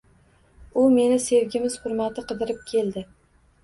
U 0.85 0.85
meni 0.95 1.21
sevgimiz 1.27 1.79
hurmati 1.87 2.27
qidirib 2.33 2.69
keldi 2.77 3.11